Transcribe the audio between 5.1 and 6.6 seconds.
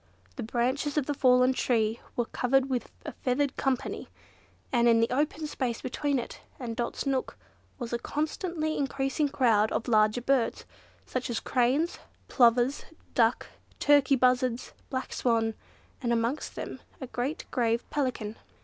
open space between it